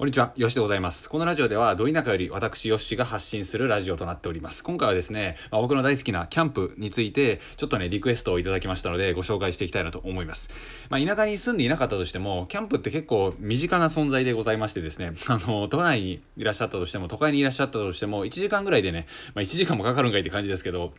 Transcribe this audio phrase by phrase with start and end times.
[0.00, 1.10] こんにちは、よしでございます。
[1.10, 4.64] このラジオでは、ど田舎より私、よしが発信するラジオとなっております。
[4.64, 10.48] 今回はですね、まあ、僕の大好きなキャンプについて、ちょっとね、リクエストをいただきましたので、ご紹介していきたいなと思います。
[10.88, 20.94] まあ、田舎に住んでいなかったとしても、キャンプって結構身近な存在でございましてですね、 あの、都内にいらっしゃったとしても、都会にいらっしゃったとしても、1時間ぐらいでね、まあ、1時間もかかるんかいって感じですけど、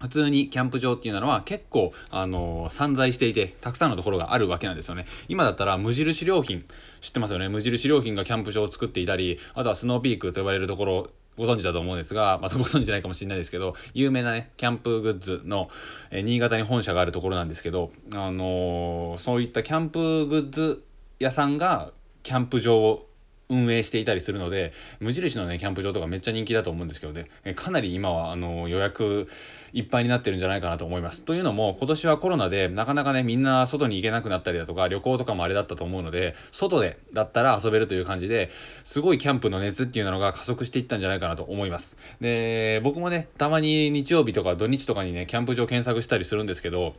[0.00, 5.06] 普通にキャンプ場っていうのは結構、あのー、散在していて、たくさんのところがあるわけなんですよね。
[5.28, 6.64] 今だったら無印良品、
[7.00, 7.48] 知ってますよね？
[7.48, 15.70] 無印良品がキャンプ場を作っていたり、あとはスノーピークと呼ばれるところ、ご存知だと思うんですが、まあ、ご存知ないかもしれないですけど、有名なね、キャンプグッズの、
[16.10, 20.82] えー、新潟に本社があるところなんですけど、あのー、そういったキャンプグッズ
[21.20, 21.92] 屋さんが、
[22.24, 23.07] キャンプ場を
[23.48, 27.28] 運営していたりするので無印のねキャンプ場とかめっちゃ人気だと思うんですけどね。
[27.54, 29.28] かなり今はあの予約
[29.72, 31.22] いっぱいになってるんじゃないかなと思います。
[31.22, 38.50] というのも今年はコロナでなかなかねみんな外に行けなくなったりだとか旅行とかもあれだったと思うので外でだったら遊べるという感じで
[38.84, 41.96] すごいキャンプの熱っていうのが加速していったんじゃないかなと思います。
[42.20, 46.94] で僕もねたまに日曜日とか土日とかにねキャンプ場検索したりするんですけど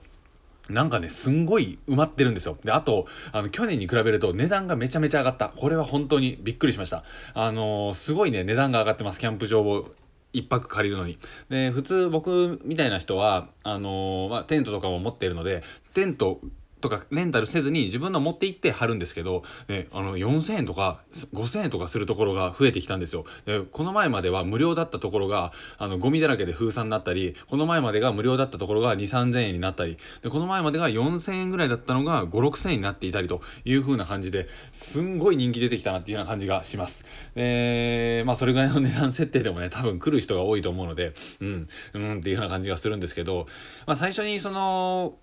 [0.69, 2.57] なんかね、すんごい埋まってるんですよ。
[2.63, 5.49] で、あと、あの、去年に比べると値段がめちゃめちゃ上がった。
[5.49, 7.03] これは本当にびっくりしました。
[7.33, 9.19] あのー、すごいね、値段が上がってます。
[9.19, 9.89] キャンプ場を
[10.31, 11.17] 一泊借りるのに。
[11.49, 16.39] で、普通僕みたいな人は、あのー、まあ、テントとかも持っているので、テント
[16.81, 21.01] とかレンタルせずに自分の持って行って貼るんですけど、ね、あの4000円とか
[21.33, 23.25] 5000円とかするところが増えてきたんですよ。
[23.45, 37.05] でこの前までは無料だったところがあのゴミだらけで封鎖になったりこの前までが無料だったところが2 3 0 0 0円になったりでこの前までが4000円ぐらいだったのが5,6,000円になっていたりという風な感じですんごい人気出てきたなっていうような感じがします。
[37.35, 43.47] でまあそれぐらいの 値段設定でもね多分来る人が多いと思うのでうんうんっていうような感じがするんですけど、
[43.85, 45.17] まあ、最初にその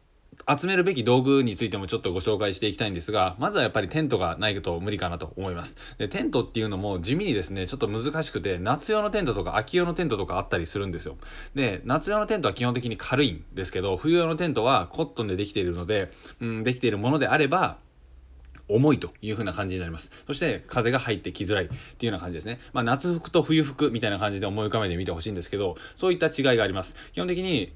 [0.48, 5.77] 集めるべき道具についてもちょっとご紹介していきたいんですが、まずはやっぱりテントがないと無理かなと思います。
[5.98, 11.16] で、テントっていうのも地味にですね、ちょっと難しくて、夏用のテントとか秋用のテントとかあったりするんですよ。
[11.54, 17.78] で、夏用のテントは基本的に軽いんですけど、冬用のテントはコットンでできているので、うん、できているものであれば、
[18.69, 20.10] 重いという風な感じになります。
[20.26, 22.58] そして風が入ってきづらいっていうような感じですね。
[22.72, 26.97] まあ夏服と冬服みたいな感じで思い浮かべてみてほしいんですけど、そういった違いがあります。
[27.12, 27.72] 基本的に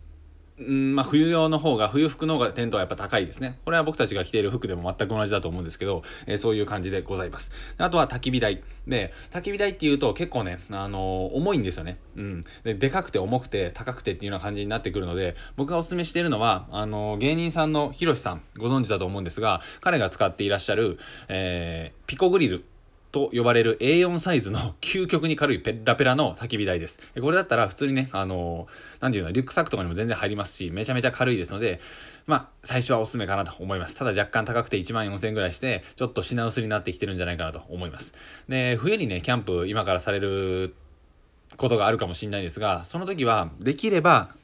[0.60, 3.58] うんまあ、冬用の方が冬服の方がテントはやっぱ高いですね。
[3.64, 7.50] これは僕たちが着ている服でも全く同じだと思うんですけど、えー、そういう感じでございます。
[7.78, 8.62] あとは焚き火台。
[8.86, 11.98] で焚き火台っていうと結構ね、あのー、重いんですよね。
[12.16, 12.44] うん。
[12.62, 22.64] ででかくて重くて高くてっていうような感じになってくるので僕がおすすめしているのはあのー、芸人さんのひろしさんご存知だと思うんですが彼が使っていらっしゃる、え、ピコグリル。
[23.12, 27.00] と呼ばれる A4 サイズの 究極に軽いペラペラの焚き火台です。
[27.20, 31.80] これだったら普通にね、あのー、なんていうの、リュックサックとかにも全然入りますし、めちゃめちゃ軽いですので、
[32.26, 33.96] まあ、最初はおすすめかなと思います。
[33.96, 38.14] ただ若干高くて1万4000円ぐらいして、ちょっと品薄になってきてるんじゃないかなと思います。
[38.48, 40.74] で、冬にね、キャンプ今からされる
[41.56, 44.34] ことがあるかもしれないですが、その時は、できれば、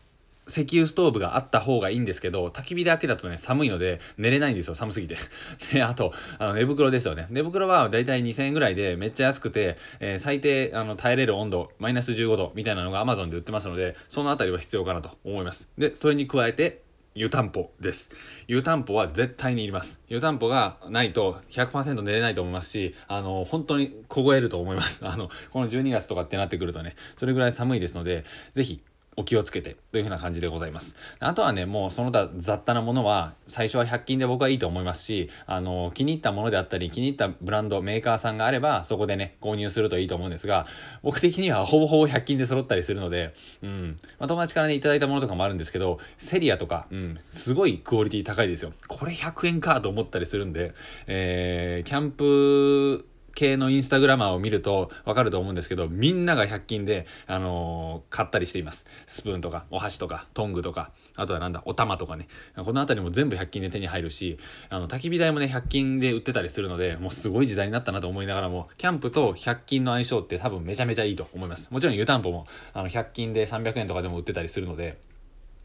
[0.48, 5.16] 石油ストーブがあった方がいいんですけど、焚き火だけだとね、寒いので寝れないんですよ、寒すぎて。
[5.72, 7.26] で、あと、あの寝袋ですよね。
[7.30, 15.68] 寝袋はだいたい2000円ぐらいでめっちゃ安くて、えー、最低あの耐えれる温度、マイナス15度みたいなのが Amazon で売ってますので、そのあたりは必要かなと思います。
[15.76, 16.86] で、それに加えて、
[17.16, 18.10] 湯たんぽです。
[18.46, 20.00] 湯たんぽは絶対にいります。
[20.06, 25.06] 湯たんぽがないと100%寝れないと思いますし、あの、本当に凍えると思います。
[25.06, 28.82] あの、この12月とかってなってくるとね、それぐらい寒いですので、ぜひ
[29.16, 30.94] お気をつけてというふうな感じでございます。
[31.20, 40.66] あとはね、もうその他雑多なものは最初は100均で僕はいいと思いますし、あの、気に入ったものであったり、気に入ったブランド、メーカーさんがあればそこでね、購入するといいと思うんですが、
[41.02, 43.98] 僕的にはほぼほぼ100均で揃ったりするので、うん。
[44.18, 48.72] まあ、友達からね、いただいたものとかもあるんですけど、セリアとか、うん、すごいクオリティ高いですよ。
[48.86, 50.74] これ100円かと思ったりするんで、
[51.06, 53.06] えー、キャンプ、
[53.36, 58.86] 系のインスタグラマーを見るとわかると思うんですけど、みんなが100均で、あのー、買ったりしています。
[59.06, 62.28] スプーンとか、お箸とか、トングとか、あとはなんだ、お玉とかね。
[62.56, 64.38] この辺りも全部100均で手に入るし、
[64.70, 71.68] あの、焚き火台もね、100均で売ってたりするので、もうすごい時代になったなと思いながらも、キャンプと100均の相性って多分めちゃめちゃいいと思います。
[71.70, 74.98] もちろん湯たんぽも、あの、100均で300円とかでも売ってたりするので、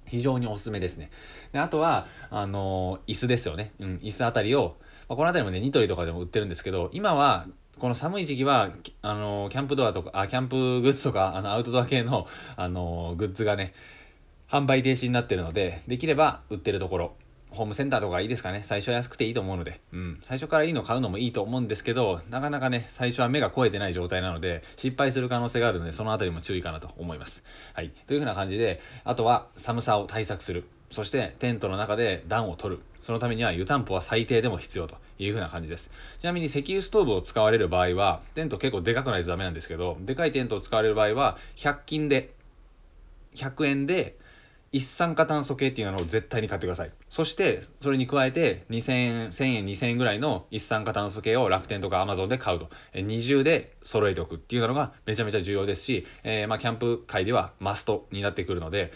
[0.08, 1.10] 非常におすすめですね。
[1.54, 3.72] であとは、あのー、椅子ですよね。
[3.80, 4.76] うん、椅子あたりを、
[5.08, 7.48] ま、この辺りもね、ニトリとかでも売ってるんですけど、今は
[7.80, 8.70] この寒い時期は、
[9.02, 13.74] あの、キャンプドアとか、あ、キャンプグッズとか、あの、アウトドア系の、あの、グッズがね、
[14.50, 17.14] 販売停止になってるので、できれば売ってるところ、
[17.52, 18.62] ホームセンターとかいいですかね。
[18.64, 19.82] 最初は安くていいと思うので。
[19.92, 20.20] うん。
[20.24, 27.44] 最初からいいの買うのもいいと思うんですけど、なかなかね、最初は目が肥えてない状態なので、失敗する可能性があるので、そのあたりも注意かなと思います。
[27.74, 27.92] はい。
[28.08, 30.66] というふうな感じで、あとは寒さを対策する。
[30.92, 32.82] そしてテントの中で暖を取る。
[33.02, 35.90] そのためには湯たんぽは最低でも必要というふうな感じです。
[36.20, 42.34] ちなみに石油ストーブを使われる場合はテント結構でかくないとダメなんですけどでかいテントを使われる場合は100均で
[43.36, 44.18] 100円で
[44.74, 46.92] 一酸化炭素系っていうのを絶対に買ってください。
[47.10, 52.70] そしてそれに加えて2000円1000円2000円ぐらいの一酸化炭素系を楽天とかアマゾンで買うと。
[52.96, 58.94] 二重で揃えておくっていうのがめちゃめちゃ重要ですし、えー、まあキャンプ界ではマストになってくるので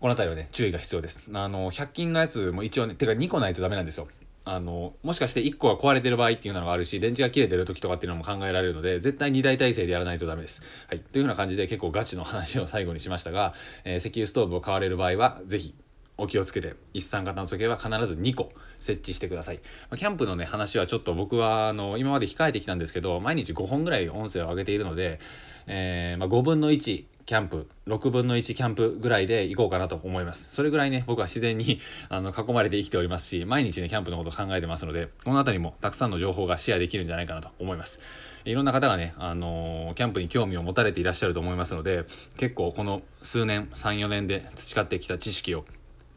[0.00, 1.18] この辺りはね注意が必要です。
[1.32, 4.08] あの100均のやつも一応ねてか2個ないとダメなんですよ。
[4.44, 10.62] あのもしかして1個が壊れてる場合っていうのがあるし電池が切れてる時とかっていうのも考えられるので絶対2台体制でやらないとダメです。
[10.88, 13.54] はい、というふうな感じで結構ガチの話を最後にしましたが、
[13.84, 15.74] えー、石油ストーブを買われる場合は是非
[16.18, 19.60] お気をつけて一酸化炭素系は必ず2個設置してください。
[19.96, 25.20] キャンプのね話はちょっと僕はあの今まで控えてきたんですけど毎日5本ぐらい音声を上げているので、
[25.66, 31.78] えー、まあ、5分の1キャンプ6分の1キャンプぐらいで行こうかなと思いますそれぐらいね僕は自然に
[32.08, 38.00] あの囲まれて生きておりますし毎日ねキャンプのことを考えてますのでこの辺りもたくさんの情報がシェアできるんじゃないかなと思います
[38.46, 42.06] いろんな方がね、あのー、キャンプに興味を持たれていらっしゃると思いますので
[42.38, 45.66] 結構この数年34年で培ってきた知識を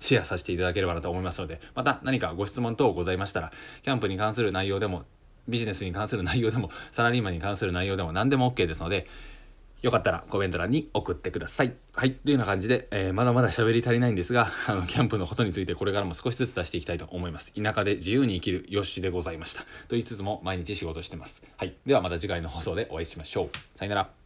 [0.02, 3.52] シェアさせていただければなと思いますのでまた何かご質問等ございましたら
[3.84, 5.04] キャンプに関する内容でも
[5.48, 9.08] ビジネスに関する内容でもサラリーマンに関する内容でも何でも OK ですので
[9.82, 11.74] よかったらコメント欄に送ってください。
[11.96, 12.12] はい。
[12.12, 17.52] というような感じで、えー、まだまだ喋り足りないんですが、 あの、キャンプのことについてこれからも少しずつ出していきたいと思います。
[17.54, 19.62] 田舎で自由に生きるヨッシュでございました。
[19.62, 21.42] と言いつつも毎日仕事してます。
[21.58, 21.74] はい。
[21.86, 23.78] ではまた次回の放送でお会いしましょう。
[23.78, 24.21] さよなら。